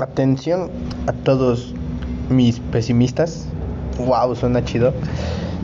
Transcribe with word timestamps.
Atención 0.00 0.70
a 1.08 1.12
todos 1.12 1.74
mis 2.30 2.60
pesimistas. 2.60 3.48
Wow, 3.98 4.36
suena 4.36 4.64
chido. 4.64 4.92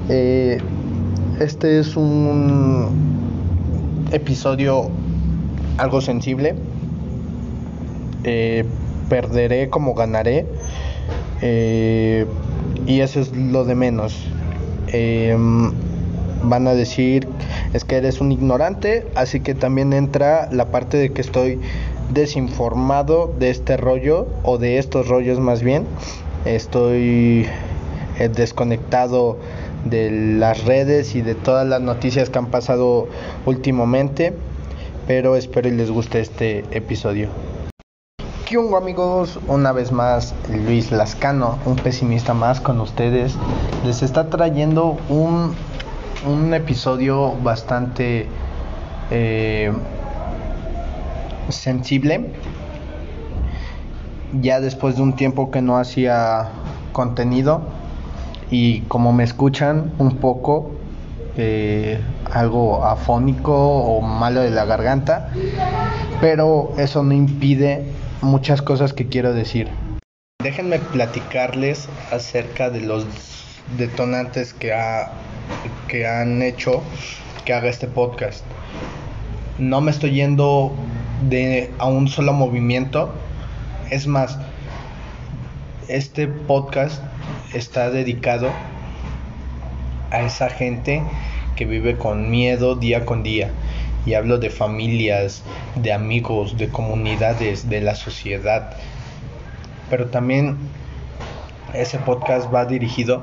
Eh, 0.09 0.59
este 1.39 1.79
es 1.79 1.97
un 1.97 2.89
episodio 4.11 4.91
algo 5.79 6.01
sensible. 6.01 6.57
Eh, 8.25 8.65
perderé 9.09 9.71
como 9.71 9.95
ganaré. 9.95 10.47
Eh, 11.41 12.27
y 12.87 13.01
eso 13.01 13.21
es 13.21 13.37
lo 13.37 13.65
de 13.65 13.77
menos. 13.77 14.27
van 16.43 16.69
a 16.69 16.75
decir 16.75 17.29
es 17.73 17.85
que 17.85 17.97
eres 17.97 18.21
un 18.21 18.31
ignorante, 18.31 19.07
así 19.15 19.41
que 19.41 19.55
también 19.55 19.93
entra 19.93 20.49
la 20.53 20.67
parte 20.67 20.97
de 20.97 21.11
que 21.11 21.21
estoy 21.21 21.61
desinformado 22.11 23.33
de 23.39 23.51
este 23.51 23.77
rollo 23.77 24.27
o 24.43 24.59
de 24.59 24.79
estos 24.79 25.09
rollos 25.09 25.41
más 25.41 25.63
bien. 25.63 25.87
Estoy 26.45 27.47
eh, 28.19 28.29
desconectado 28.29 29.39
de 29.85 30.11
las 30.11 30.65
redes 30.65 31.15
y 31.15 31.23
de 31.23 31.35
todas 31.35 31.67
las 31.67 31.81
noticias 31.81 32.31
que 32.31 32.39
han 32.39 32.47
pasado 32.47 33.09
últimamente, 33.47 34.35
pero 35.07 35.37
espero 35.37 35.69
y 35.69 35.73
les 35.73 35.91
guste 35.91 36.21
este 36.21 36.65
episodio. 36.71 37.29
¿Qué 38.47 38.59
amigos? 38.77 39.41
Una 39.49 39.73
vez 39.73 39.91
más 39.91 40.35
Luis 40.49 40.93
Lascano, 40.93 41.59
un 41.65 41.77
pesimista 41.77 42.35
más 42.35 42.61
con 42.61 42.81
ustedes, 42.81 43.35
les 43.85 44.03
está 44.03 44.29
trayendo 44.31 44.97
un, 45.09 45.55
un 46.27 46.55
episodio 46.55 47.33
bastante 47.43 48.29
eh, 49.11 49.73
sensible. 51.49 52.33
Ya 54.41 54.61
después 54.61 54.97
de 54.97 55.03
un 55.03 55.15
tiempo 55.15 55.51
que 55.51 55.63
no 55.63 55.79
hacía 55.79 56.49
contenido 56.93 57.63
y 58.51 58.81
como 58.83 59.13
me 59.13 59.25
escuchan 59.25 59.93
un 59.99 60.17
poco 60.17 60.71
eh, 61.37 62.01
algo 62.33 62.85
afónico 62.85 63.55
o 63.55 64.01
malo 64.01 64.41
de 64.41 64.51
la 64.51 64.65
garganta, 64.65 65.31
pero 66.21 66.73
eso 66.79 67.03
no 67.03 67.13
impide 67.13 67.85
muchas 68.23 68.63
cosas 68.63 68.93
que 68.93 69.09
quiero 69.09 69.35
decir. 69.35 69.69
Déjenme 70.43 70.79
platicarles 70.79 71.89
acerca 72.13 72.71
de 72.71 72.81
los 72.81 73.07
detonantes 73.79 74.53
que, 74.53 74.73
ha, 74.73 75.11
que 75.89 76.07
han 76.07 76.43
hecho 76.43 76.83
que 77.45 77.53
haga 77.53 77.69
este 77.69 77.87
podcast. 77.87 78.45
No 79.59 79.81
me 79.81 79.91
estoy 79.91 80.13
yendo 80.13 80.73
de 81.29 81.71
a 81.79 81.87
un 81.87 82.09
solo 82.09 82.33
movimiento. 82.33 83.13
Es 83.91 84.07
más, 84.07 84.39
este 85.89 86.27
podcast 86.29 87.03
está 87.53 87.91
dedicado 87.91 88.51
a 90.11 90.23
esa 90.23 90.49
gente 90.49 91.03
que 91.57 91.67
vive 91.67 91.97
con 91.97 92.31
miedo 92.31 92.75
día 92.77 93.05
con 93.05 93.23
día. 93.23 93.51
Y 94.07 94.15
hablo 94.15 94.39
de 94.39 94.51
familias, 94.51 95.43
de 95.77 95.93
amigos, 95.93 96.59
de 96.59 96.69
comunidades, 96.69 97.71
de 97.71 97.81
la 97.81 97.95
sociedad. 97.95 98.77
Pero 99.89 100.07
también 100.07 100.59
ese 101.73 101.99
podcast 101.99 102.53
va 102.53 102.67
dirigido 102.67 103.23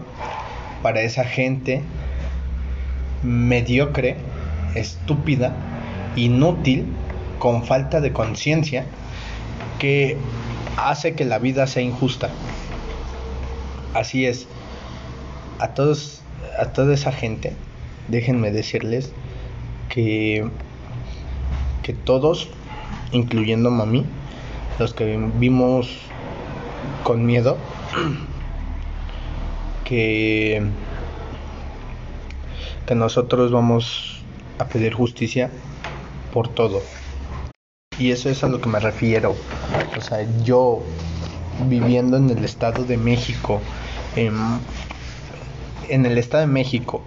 para 0.82 1.02
esa 1.02 1.24
gente 1.24 1.84
mediocre, 3.22 4.18
estúpida, 4.74 5.54
inútil 6.16 6.88
con 7.42 7.64
falta 7.64 8.02
de 8.02 8.14
conciencia 8.14 8.86
que 9.80 10.16
hace 10.78 11.16
que 11.16 11.26
la 11.26 11.40
vida 11.40 11.66
sea 11.66 11.82
injusta. 11.82 12.30
Así 13.96 14.28
es. 14.28 14.48
A 15.58 15.70
todos 15.70 16.22
a 16.60 16.66
toda 16.66 16.94
esa 16.94 17.12
gente, 17.12 17.56
déjenme 18.10 18.52
decirles 18.52 19.12
que 19.90 20.48
que 21.82 21.94
todos, 21.94 22.48
incluyendo 23.12 23.72
mami, 23.72 24.06
los 24.78 24.94
que 24.94 25.18
vivimos 25.18 25.98
con 27.04 27.26
miedo, 27.26 27.58
que 29.84 30.62
que 32.86 32.94
nosotros 32.94 33.52
vamos 33.52 34.22
a 34.60 34.66
pedir 34.66 34.94
justicia 34.94 35.50
por 36.32 36.48
todo. 36.48 36.84
Y 38.02 38.10
eso 38.10 38.32
es 38.32 38.44
a 38.44 38.48
lo 38.48 38.60
que 38.60 38.68
me 38.68 38.80
refiero. 38.80 39.36
O 39.96 40.02
sea, 40.02 40.26
yo 40.44 40.82
viviendo 41.70 42.18
en 42.18 42.32
el 42.32 42.44
Estado 42.44 42.84
de 42.84 42.98
México, 42.98 43.62
en, 44.16 44.34
el 45.88 46.18
Estado 46.18 46.42
de 46.42 46.52
México, 46.52 47.04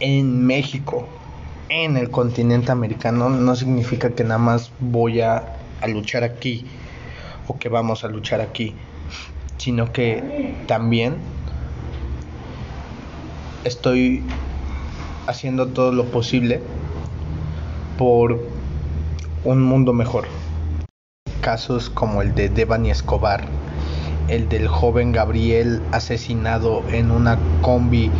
en 0.00 0.44
México, 0.44 1.06
en 1.68 1.96
el 1.96 2.10
continente 2.10 2.72
americano, 2.72 3.30
no 3.30 3.54
significa 3.54 4.10
que 4.10 4.24
nada 4.24 4.38
más 4.38 4.72
voy 4.80 5.20
a, 5.20 5.54
a 5.80 5.86
luchar 5.86 6.24
aquí 6.24 6.66
o 7.46 7.56
que 7.56 7.68
vamos 7.68 8.02
a 8.02 8.08
luchar 8.08 8.40
aquí, 8.40 8.74
sino 9.58 9.92
que 9.92 10.56
también 10.66 11.18
estoy 13.62 14.24
haciendo 15.28 15.68
todo 15.68 15.92
lo 15.92 16.06
posible 16.06 16.60
por 17.96 18.58
un 19.44 19.62
mundo 19.62 19.92
mejor. 19.92 20.24
Casos 21.40 21.88
como 21.90 22.22
el 22.22 22.34
de 22.34 22.48
Devani 22.48 22.90
Escobar, 22.90 23.44
el 24.28 24.48
del 24.48 24.68
joven 24.68 25.12
Gabriel 25.12 25.80
asesinado 25.92 26.82
en 26.92 27.10
una 27.10 27.38
combi 27.62 28.10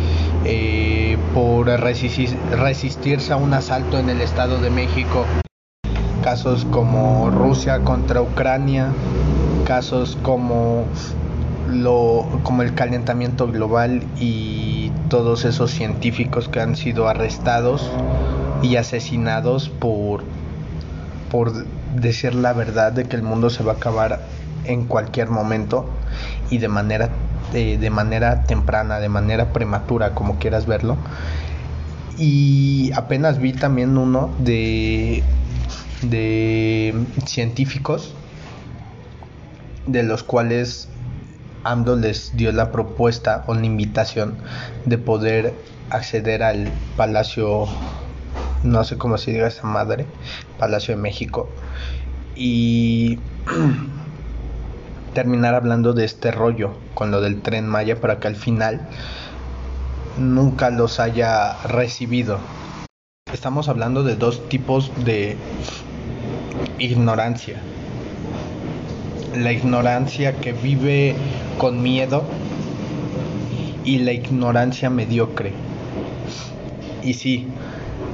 eh, 0.45 1.17
por 1.33 1.67
resistirse 1.67 3.33
a 3.33 3.37
un 3.37 3.53
asalto 3.53 3.99
en 3.99 4.09
el 4.09 4.21
Estado 4.21 4.59
de 4.59 4.71
México, 4.71 5.25
casos 6.23 6.65
como 6.65 7.29
Rusia 7.29 7.81
contra 7.81 8.21
Ucrania, 8.21 8.91
casos 9.65 10.17
como 10.23 10.85
lo 11.69 12.25
como 12.43 12.63
el 12.63 12.73
calentamiento 12.73 13.47
global 13.47 14.03
y 14.19 14.91
todos 15.09 15.45
esos 15.45 15.71
científicos 15.71 16.49
que 16.49 16.59
han 16.59 16.75
sido 16.75 17.07
arrestados 17.07 17.89
y 18.61 18.75
asesinados 18.75 19.69
por 19.69 20.23
por 21.31 21.65
decir 21.95 22.35
la 22.35 22.53
verdad 22.53 22.91
de 22.91 23.05
que 23.05 23.15
el 23.15 23.23
mundo 23.23 23.49
se 23.49 23.63
va 23.63 23.73
a 23.73 23.75
acabar 23.75 24.21
en 24.65 24.85
cualquier 24.85 25.29
momento 25.29 25.89
y 26.49 26.57
de 26.57 26.67
manera 26.67 27.09
de, 27.53 27.89
manera 27.89 28.43
temprana, 28.43 28.99
de 28.99 29.09
manera 29.09 29.51
prematura, 29.51 30.13
como 30.13 30.37
quieras 30.37 30.65
verlo. 30.65 30.97
Y 32.17 32.91
apenas 32.95 33.39
vi 33.39 33.53
también 33.53 33.97
uno 33.97 34.29
de 34.39 35.23
de 36.01 36.95
científicos 37.25 38.13
de 39.85 40.03
los 40.03 40.23
cuales 40.23 40.89
AMDO 41.63 41.95
les 41.95 42.35
dio 42.35 42.51
la 42.51 42.71
propuesta 42.71 43.43
o 43.47 43.53
la 43.53 43.65
invitación 43.65 44.37
de 44.85 44.97
poder 44.97 45.53
acceder 45.89 46.43
al 46.43 46.69
Palacio 46.97 47.67
no 48.63 48.83
sé 48.83 48.97
cómo 48.97 49.17
se 49.17 49.31
diga 49.31 49.47
esa 49.47 49.67
madre, 49.67 50.05
Palacio 50.59 50.95
de 50.95 51.01
México, 51.01 51.49
y 52.35 53.19
terminar 55.13 55.55
hablando 55.55 55.93
de 55.93 56.05
este 56.05 56.31
rollo 56.31 56.71
con 56.93 57.11
lo 57.11 57.21
del 57.21 57.41
tren 57.41 57.67
Maya 57.67 57.99
para 57.99 58.19
que 58.19 58.27
al 58.27 58.35
final 58.35 58.87
nunca 60.17 60.69
los 60.69 60.99
haya 60.99 61.57
recibido. 61.63 62.39
Estamos 63.33 63.69
hablando 63.69 64.03
de 64.03 64.15
dos 64.15 64.47
tipos 64.49 64.91
de 65.05 65.37
ignorancia. 66.79 67.61
La 69.35 69.53
ignorancia 69.53 70.33
que 70.33 70.51
vive 70.51 71.15
con 71.57 71.81
miedo 71.81 72.23
y 73.85 73.99
la 73.99 74.11
ignorancia 74.11 74.89
mediocre. 74.89 75.53
Y 77.01 77.13
sí, 77.13 77.47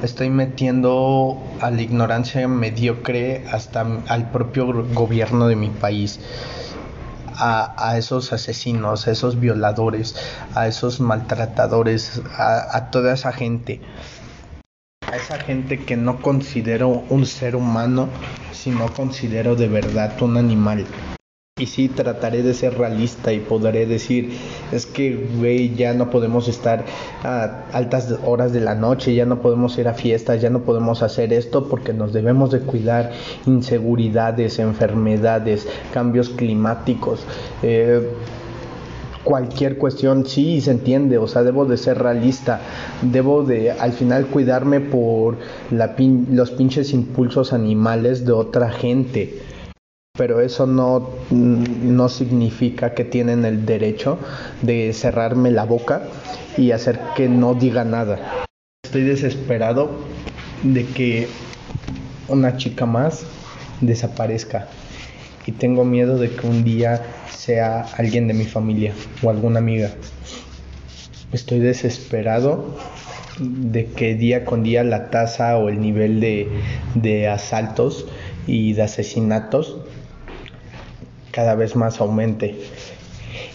estoy 0.02 0.30
metiendo 0.30 1.42
a 1.60 1.70
la 1.70 1.82
ignorancia 1.82 2.46
mediocre 2.48 3.44
hasta 3.50 3.86
al 4.08 4.30
propio 4.30 4.84
gobierno 4.94 5.48
de 5.48 5.56
mi 5.56 5.70
país. 5.70 6.20
A, 7.40 7.96
esos 7.96 8.32
asesinos, 8.32 9.06
a 9.06 9.12
esos 9.12 9.38
violadores, 9.38 10.16
a 10.56 10.66
esos 10.66 10.98
maltratadores, 10.98 12.20
a, 12.36 12.76
a 12.76 12.90
toda 12.90 13.14
esa 13.14 13.32
gente, 13.32 13.80
a 15.08 15.16
esa 15.16 15.38
gente 15.38 15.84
que 15.84 15.96
no 15.96 16.20
considero 16.20 16.88
un 16.88 17.26
ser 17.26 17.54
humano, 17.54 18.08
sino 18.52 18.92
considero 18.92 19.54
de 19.54 19.68
verdad 19.68 20.20
un 20.20 20.36
animal. 20.36 20.84
Y 21.58 21.66
sí, 21.66 21.88
trataré 21.88 22.42
de 22.42 22.54
ser 22.54 22.78
realista 22.78 23.32
y 23.32 23.40
podré 23.40 23.84
decir, 23.84 24.30
es 24.70 24.86
que, 24.86 25.28
güey, 25.38 25.74
ya 25.74 25.92
no 25.92 26.08
podemos 26.08 26.46
estar 26.46 26.84
a 27.24 27.64
altas 27.72 28.14
horas 28.24 28.52
de 28.52 28.60
la 28.60 28.76
noche, 28.76 29.14
ya 29.14 29.26
no 29.26 29.40
podemos 29.42 29.76
ir 29.78 29.88
a 29.88 29.94
fiestas, 29.94 30.40
ya 30.40 30.50
no 30.50 30.60
podemos 30.60 31.02
hacer 31.02 31.32
esto 31.32 31.68
porque 31.68 31.92
nos 31.92 32.12
debemos 32.12 32.52
de 32.52 32.60
cuidar 32.60 33.10
inseguridades, 33.46 34.60
enfermedades, 34.60 35.66
cambios 35.92 36.28
climáticos. 36.28 37.24
Eh, 37.62 38.08
cualquier 39.24 39.78
cuestión, 39.78 40.26
sí, 40.26 40.60
se 40.60 40.70
entiende, 40.70 41.18
o 41.18 41.26
sea, 41.26 41.42
debo 41.42 41.66
de 41.66 41.76
ser 41.76 41.98
realista, 41.98 42.60
debo 43.02 43.42
de 43.42 43.72
al 43.72 43.92
final 43.92 44.26
cuidarme 44.26 44.80
por 44.80 45.36
la 45.70 45.96
los 46.30 46.52
pinches 46.52 46.92
impulsos 46.92 47.52
animales 47.52 48.24
de 48.24 48.32
otra 48.32 48.70
gente 48.70 49.42
pero 50.18 50.40
eso 50.40 50.66
no, 50.66 51.10
no 51.30 52.08
significa 52.08 52.92
que 52.92 53.04
tienen 53.04 53.44
el 53.44 53.64
derecho 53.64 54.18
de 54.62 54.92
cerrarme 54.92 55.52
la 55.52 55.64
boca 55.64 56.02
y 56.56 56.72
hacer 56.72 56.98
que 57.16 57.28
no 57.28 57.54
diga 57.54 57.84
nada. 57.84 58.18
Estoy 58.84 59.04
desesperado 59.04 59.90
de 60.64 60.84
que 60.86 61.28
una 62.26 62.56
chica 62.56 62.84
más 62.84 63.26
desaparezca 63.80 64.66
y 65.46 65.52
tengo 65.52 65.84
miedo 65.84 66.18
de 66.18 66.30
que 66.30 66.48
un 66.48 66.64
día 66.64 67.00
sea 67.30 67.82
alguien 67.96 68.26
de 68.26 68.34
mi 68.34 68.44
familia 68.44 68.94
o 69.22 69.30
alguna 69.30 69.60
amiga. 69.60 69.92
Estoy 71.32 71.60
desesperado 71.60 72.76
de 73.38 73.86
que 73.86 74.16
día 74.16 74.44
con 74.44 74.64
día 74.64 74.82
la 74.82 75.10
tasa 75.10 75.56
o 75.58 75.68
el 75.68 75.80
nivel 75.80 76.18
de, 76.18 76.48
de 76.96 77.28
asaltos 77.28 78.04
y 78.48 78.72
de 78.72 78.82
asesinatos 78.82 79.76
cada 81.38 81.54
vez 81.54 81.76
más 81.76 82.00
aumente. 82.00 82.56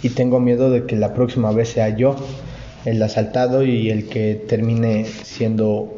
Y 0.03 0.11
tengo 0.11 0.39
miedo 0.39 0.71
de 0.71 0.85
que 0.85 0.95
la 0.95 1.13
próxima 1.13 1.51
vez 1.51 1.67
sea 1.67 1.89
yo 1.89 2.15
el 2.85 3.03
asaltado 3.03 3.61
y 3.61 3.89
el 3.89 4.07
que 4.07 4.35
termine 4.35 5.03
siendo, 5.03 5.93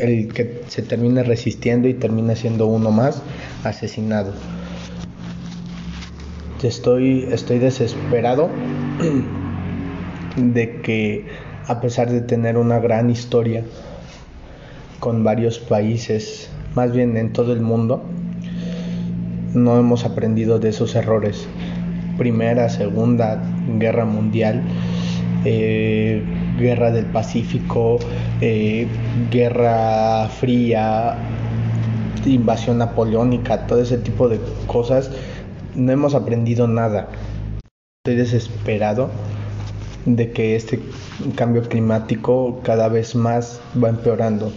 el 0.00 0.32
que 0.32 0.62
se 0.68 0.80
termine 0.80 1.24
resistiendo 1.24 1.88
y 1.88 1.92
termine 1.92 2.36
siendo 2.36 2.68
uno 2.68 2.90
más 2.90 3.20
asesinado. 3.64 4.32
Estoy, 6.62 7.28
estoy 7.30 7.58
desesperado 7.58 8.48
de 10.36 10.80
que 10.80 11.26
a 11.66 11.82
pesar 11.82 12.10
de 12.10 12.22
tener 12.22 12.56
una 12.56 12.78
gran 12.78 13.10
historia 13.10 13.62
con 15.00 15.22
varios 15.22 15.58
países, 15.58 16.48
más 16.74 16.92
bien 16.92 17.14
en 17.18 17.34
todo 17.34 17.52
el 17.52 17.60
mundo, 17.60 18.02
no 19.54 19.78
hemos 19.78 20.04
aprendido 20.04 20.58
de 20.58 20.70
esos 20.70 20.94
errores. 20.94 21.46
Primera, 22.18 22.68
Segunda 22.68 23.42
Guerra 23.78 24.04
Mundial, 24.04 24.62
eh, 25.44 26.22
Guerra 26.58 26.90
del 26.90 27.06
Pacífico, 27.06 27.98
eh, 28.40 28.86
Guerra 29.30 30.28
Fría, 30.28 31.16
invasión 32.24 32.78
napoleónica, 32.78 33.66
todo 33.66 33.80
ese 33.80 33.98
tipo 33.98 34.28
de 34.28 34.40
cosas, 34.66 35.10
no 35.74 35.92
hemos 35.92 36.14
aprendido 36.14 36.66
nada. 36.66 37.08
Estoy 38.04 38.16
desesperado 38.16 39.10
de 40.06 40.30
que 40.32 40.56
este 40.56 40.80
cambio 41.34 41.62
climático 41.62 42.60
cada 42.62 42.88
vez 42.88 43.14
más 43.14 43.60
va 43.82 43.88
empeorando 43.88 44.52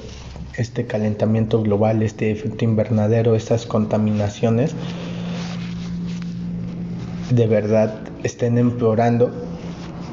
este 0.58 0.86
calentamiento 0.86 1.62
global, 1.62 2.02
este 2.04 2.32
efecto 2.32 2.66
invernadero, 2.66 3.36
estas 3.36 3.66
contaminaciones, 3.66 4.76
de 7.30 7.48
verdad 7.48 7.94
estén 8.24 8.58
empeorando 8.58 9.32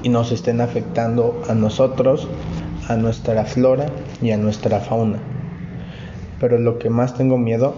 y 0.02 0.08
nos 0.08 0.32
estén 0.32 0.60
afectando 0.60 1.42
a 1.48 1.54
nosotros, 1.54 2.28
a 2.88 2.96
nuestra 2.96 3.44
flora 3.44 3.90
y 4.22 4.30
a 4.30 4.36
nuestra 4.36 4.80
fauna. 4.80 5.18
Pero 6.40 6.58
lo 6.58 6.78
que 6.78 6.90
más 6.90 7.16
tengo 7.16 7.38
miedo 7.38 7.74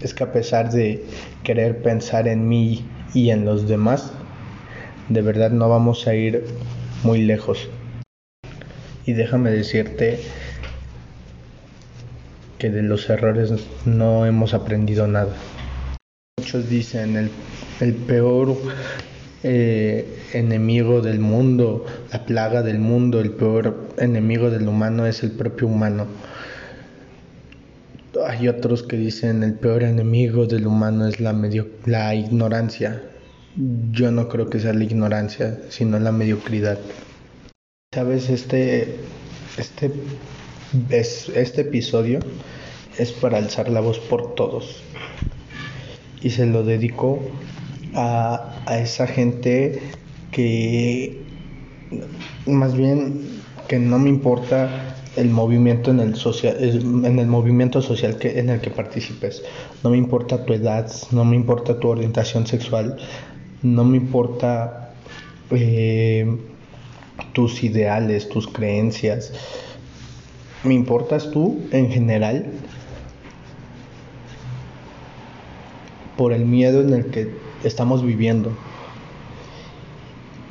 es 0.00 0.14
que 0.14 0.24
a 0.24 0.32
pesar 0.32 0.70
de 0.70 1.04
querer 1.44 1.82
pensar 1.82 2.26
en 2.26 2.48
mí 2.48 2.84
y 3.12 3.30
en 3.30 3.44
los 3.44 3.68
demás, 3.68 4.12
de 5.08 5.22
verdad 5.22 5.50
no 5.50 5.68
vamos 5.68 6.06
a 6.06 6.14
ir 6.14 6.44
muy 7.02 7.22
lejos. 7.22 7.68
Y 9.04 9.12
déjame 9.12 9.50
decirte 9.50 10.20
que 12.60 12.70
de 12.70 12.82
los 12.82 13.08
errores 13.08 13.52
no 13.86 14.26
hemos 14.26 14.52
aprendido 14.52 15.08
nada. 15.08 15.34
Muchos 16.38 16.68
dicen 16.68 17.30
el, 17.80 17.94
peor 17.94 18.54
eh, 19.42 20.18
enemigo 20.34 21.00
del 21.00 21.20
mundo, 21.20 21.86
la 22.12 22.26
plaga 22.26 22.62
del 22.62 22.78
mundo, 22.78 23.20
el 23.20 23.30
peor 23.30 23.88
enemigo 23.96 24.50
del 24.50 24.68
humano 24.68 25.06
es 25.06 25.22
el 25.22 25.32
propio 25.32 25.68
humano. 25.68 26.06
Hay 28.28 28.46
otros 28.46 28.82
que 28.82 28.96
dicen 28.96 29.42
el 29.42 29.54
peor 29.54 29.82
enemigo 29.82 30.46
del 30.46 30.66
humano 30.66 31.08
es 31.08 31.18
la, 31.18 31.32
medio, 31.32 31.66
la 31.86 32.14
ignorancia. 32.14 33.02
Yo 33.90 34.12
no 34.12 34.28
creo 34.28 34.50
que 34.50 34.60
sea 34.60 34.74
la 34.74 34.84
ignorancia, 34.84 35.58
sino 35.70 35.98
la 35.98 36.12
mediocridad. 36.12 36.78
Sabes, 37.94 38.28
este, 38.28 38.96
este 39.56 39.90
este 40.90 41.60
episodio 41.62 42.20
es 42.98 43.12
para 43.12 43.38
alzar 43.38 43.68
la 43.68 43.80
voz 43.80 43.98
por 43.98 44.34
todos. 44.34 44.82
Y 46.22 46.30
se 46.30 46.46
lo 46.46 46.62
dedico 46.62 47.20
a, 47.94 48.54
esa 48.70 49.06
gente 49.06 49.80
que 50.30 51.18
más 52.46 52.76
bien 52.76 53.20
que 53.66 53.78
no 53.78 53.98
me 53.98 54.10
importa 54.10 54.96
el 55.16 55.28
movimiento 55.28 55.90
en 55.90 55.98
el 55.98 56.14
social 56.14 56.56
en 56.60 57.18
el 57.18 57.26
movimiento 57.26 57.82
social 57.82 58.16
que 58.16 58.38
en 58.38 58.48
el 58.48 58.60
que 58.60 58.70
participes. 58.70 59.42
No 59.82 59.90
me 59.90 59.96
importa 59.96 60.44
tu 60.44 60.52
edad 60.52 60.88
no 61.10 61.24
me 61.24 61.34
importa 61.34 61.80
tu 61.80 61.88
orientación 61.88 62.46
sexual 62.46 62.96
no 63.62 63.84
me 63.84 63.96
importa 63.96 64.92
eh, 65.50 66.38
tus 67.32 67.64
ideales 67.64 68.28
tus 68.28 68.46
creencias 68.46 69.32
me 70.64 70.74
importas 70.74 71.30
tú 71.30 71.60
en 71.72 71.90
general 71.90 72.46
por 76.16 76.32
el 76.32 76.44
miedo 76.44 76.82
en 76.82 76.92
el 76.92 77.06
que 77.06 77.30
estamos 77.64 78.04
viviendo. 78.04 78.52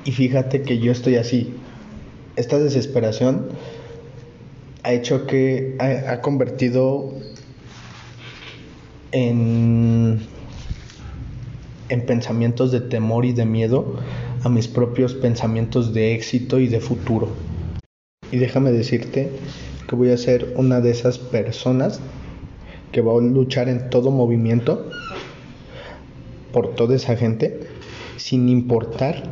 Y 0.03 0.11
fíjate 0.11 0.63
que 0.63 0.79
yo 0.79 0.91
estoy 0.91 1.17
así. 1.17 1.53
Esta 2.35 2.57
desesperación 2.57 3.49
ha 4.81 4.93
hecho 4.93 5.27
que 5.27 5.75
ha, 5.77 6.21
convertido 6.21 7.13
en, 9.11 10.21
en 11.89 12.05
pensamientos 12.05 12.71
de 12.71 12.81
temor 12.81 13.25
y 13.25 13.33
de 13.33 13.45
miedo 13.45 13.97
a 14.43 14.49
mis 14.49 14.67
propios 14.67 15.13
pensamientos 15.13 15.93
de 15.93 16.15
éxito 16.15 16.59
y 16.59 16.67
de 16.67 16.79
futuro. 16.79 17.29
Y 18.31 18.37
déjame 18.37 18.71
decirte 18.71 19.29
que 19.89 19.95
voy 19.95 20.11
a 20.11 20.17
ser 20.17 20.53
una 20.55 20.81
de 20.81 20.91
esas 20.91 21.17
personas 21.17 21.99
que 22.91 23.01
va 23.01 23.13
a 23.13 23.21
luchar 23.21 23.69
en 23.69 23.89
todo 23.89 24.11
movimiento 24.11 24.87
por 26.53 26.75
toda 26.75 26.95
esa 26.95 27.15
gente 27.15 27.61
sin 28.15 28.49
importar 28.49 29.23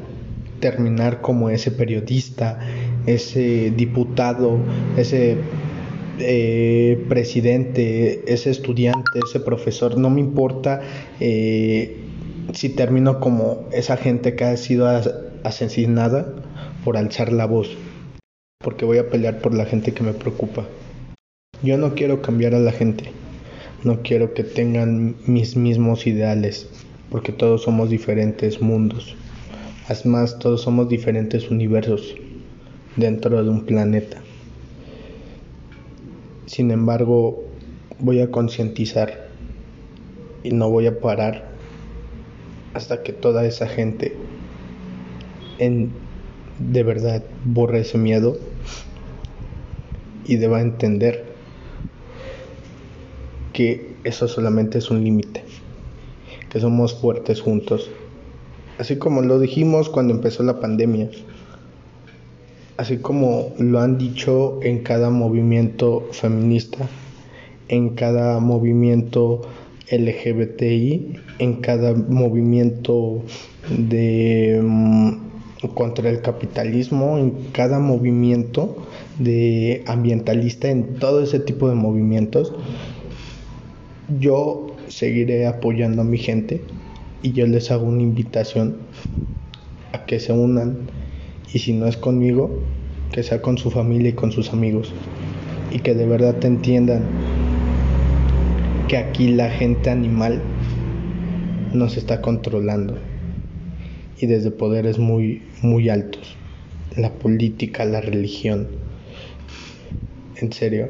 terminar 0.59 1.21
como 1.21 1.51
ese 1.51 1.69
periodista, 1.69 2.59
ese 3.05 3.69
diputado, 3.69 4.57
ese 4.97 5.37
eh, 6.17 7.05
presidente, 7.07 8.23
ese 8.25 8.49
estudiante, 8.49 9.19
ese 9.23 9.39
profesor, 9.39 9.95
no 9.99 10.09
me 10.09 10.21
importa 10.21 10.81
eh, 11.19 11.97
si 12.53 12.69
termino 12.69 13.19
como 13.19 13.67
esa 13.71 13.95
gente 13.95 14.35
que 14.35 14.45
ha 14.45 14.57
sido 14.57 14.87
asesinada 15.43 16.33
por 16.83 16.97
alzar 16.97 17.31
la 17.31 17.45
voz 17.45 17.77
porque 18.59 18.85
voy 18.85 18.97
a 18.97 19.09
pelear 19.09 19.39
por 19.39 19.53
la 19.53 19.65
gente 19.65 19.93
que 19.93 20.03
me 20.03 20.13
preocupa. 20.13 20.65
Yo 21.63 21.77
no 21.77 21.95
quiero 21.95 22.21
cambiar 22.21 22.55
a 22.55 22.59
la 22.59 22.71
gente, 22.71 23.11
no 23.83 24.01
quiero 24.01 24.33
que 24.33 24.43
tengan 24.43 25.15
mis 25.25 25.55
mismos 25.55 26.07
ideales, 26.07 26.69
porque 27.09 27.31
todos 27.31 27.63
somos 27.63 27.89
diferentes 27.89 28.61
mundos. 28.61 29.15
Además, 29.87 30.37
todos 30.39 30.61
somos 30.61 30.89
diferentes 30.89 31.49
universos 31.49 32.15
dentro 32.95 33.43
de 33.43 33.49
un 33.49 33.65
planeta. 33.65 34.21
Sin 36.45 36.71
embargo, 36.71 37.43
voy 37.99 38.19
a 38.21 38.31
concientizar 38.31 39.29
y 40.43 40.51
no 40.51 40.69
voy 40.69 40.87
a 40.87 40.99
parar 40.99 41.49
hasta 42.73 43.01
que 43.01 43.13
toda 43.13 43.45
esa 43.45 43.67
gente 43.67 44.15
en 45.57 46.06
de 46.59 46.83
verdad 46.83 47.23
borre 47.45 47.81
ese 47.81 47.97
miedo 47.97 48.37
y 50.25 50.37
deba 50.37 50.61
entender 50.61 51.25
que 53.53 53.95
eso 54.03 54.27
solamente 54.27 54.77
es 54.77 54.89
un 54.91 55.03
límite, 55.03 55.43
que 56.49 56.59
somos 56.59 56.93
fuertes 56.99 57.41
juntos 57.41 57.89
Así 58.77 58.97
como 58.97 59.23
lo 59.23 59.39
dijimos 59.39 59.89
cuando 59.89 60.13
empezó 60.13 60.43
la 60.43 60.59
pandemia. 60.59 61.09
Así 62.77 62.97
como 62.97 63.53
lo 63.57 63.79
han 63.79 63.97
dicho 63.97 64.59
en 64.61 64.83
cada 64.83 65.09
movimiento 65.09 66.07
feminista, 66.11 66.87
en 67.69 67.95
cada 67.95 68.39
movimiento 68.39 69.41
LGBTI, 69.89 71.13
en 71.39 71.55
cada 71.55 71.95
movimiento 71.95 73.23
de 73.67 74.61
mm, 74.63 75.26
contra 75.73 76.09
el 76.09 76.21
capitalismo, 76.21 77.17
en 77.17 77.31
cada 77.51 77.79
movimiento 77.79 78.77
de 79.17 79.83
ambientalista, 79.87 80.69
en 80.69 80.95
todo 80.95 81.21
ese 81.21 81.39
tipo 81.39 81.67
de 81.67 81.75
movimientos, 81.75 82.53
yo 84.19 84.67
seguiré 84.87 85.47
apoyando 85.47 86.01
a 86.01 86.05
mi 86.05 86.17
gente 86.17 86.61
y 87.23 87.31
yo 87.31 87.47
les 87.47 87.71
hago 87.71 87.85
una 87.85 88.03
invitación 88.03 88.77
a 89.93 90.05
que 90.05 90.19
se 90.19 90.31
unan 90.31 90.77
y 91.53 91.59
si 91.59 91.73
no 91.73 91.87
es 91.87 91.97
conmigo, 91.97 92.61
que 93.11 93.23
sea 93.23 93.41
con 93.41 93.57
su 93.57 93.71
familia 93.71 94.09
y 94.09 94.13
con 94.13 94.31
sus 94.31 94.53
amigos. 94.53 94.93
Y 95.71 95.79
que 95.79 95.95
de 95.95 96.05
verdad 96.05 96.43
entiendan 96.45 97.03
que 98.87 98.97
aquí 98.97 99.29
la 99.29 99.49
gente 99.49 99.89
animal 99.89 100.41
nos 101.73 101.97
está 101.97 102.21
controlando 102.21 102.97
y 104.19 104.25
desde 104.27 104.51
poderes 104.51 105.00
muy 105.00 105.43
muy 105.62 105.89
altos. 105.89 106.36
La 106.95 107.12
política 107.12 107.86
la 107.86 108.01
religión. 108.01 108.67
En 110.38 110.51
serio 110.51 110.89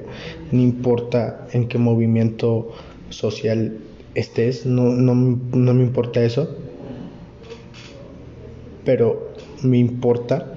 no 0.51 0.61
importa 0.61 1.47
en 1.53 1.67
qué 1.67 1.77
movimiento 1.77 2.71
social 3.09 3.77
estés, 4.15 4.65
no, 4.65 4.83
no, 4.89 5.13
no 5.15 5.73
me 5.73 5.83
importa 5.83 6.23
eso, 6.23 6.57
pero 8.83 9.31
me 9.63 9.77
importa 9.77 10.55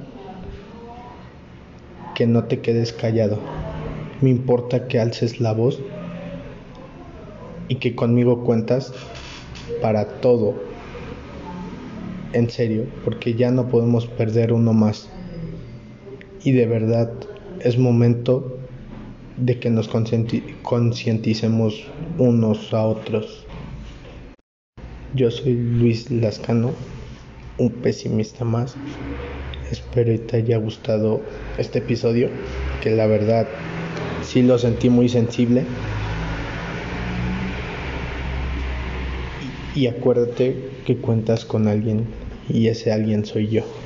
que 2.14 2.26
no 2.26 2.44
te 2.44 2.60
quedes 2.60 2.92
callado, 2.92 3.38
me 4.20 4.30
importa 4.30 4.88
que 4.88 4.98
alces 4.98 5.40
la 5.40 5.52
voz 5.52 5.80
y 7.68 7.76
que 7.76 7.94
conmigo 7.94 8.44
cuentas 8.44 8.92
para 9.80 10.06
todo, 10.20 10.54
en 12.32 12.50
serio, 12.50 12.86
porque 13.04 13.34
ya 13.34 13.50
no 13.50 13.68
podemos 13.68 14.06
perder 14.06 14.52
uno 14.52 14.72
más. 14.72 15.08
Y 16.42 16.52
de 16.52 16.66
verdad 16.66 17.12
es 17.60 17.78
momento 17.78 18.58
de 19.36 19.58
que 19.58 19.70
nos 19.70 19.88
concienticemos 19.88 21.86
unos 22.18 22.72
a 22.72 22.84
otros. 22.84 23.46
Yo 25.14 25.30
soy 25.30 25.54
Luis 25.54 26.10
Lascano, 26.10 26.72
un 27.58 27.70
pesimista 27.70 28.44
más. 28.44 28.76
Espero 29.70 30.12
que 30.12 30.18
te 30.18 30.36
haya 30.36 30.56
gustado 30.58 31.20
este 31.58 31.78
episodio, 31.78 32.28
que 32.82 32.90
la 32.90 33.06
verdad 33.06 33.46
sí 34.22 34.42
lo 34.42 34.58
sentí 34.58 34.88
muy 34.88 35.08
sensible. 35.08 35.64
Y, 39.74 39.86
acuérdate 39.86 40.56
que 40.84 40.96
cuentas 40.96 41.44
con 41.44 41.68
alguien 41.68 42.04
y 42.52 42.68
ese 42.68 42.92
alguien 42.92 43.24
soy 43.24 43.48
yo. 43.48 43.79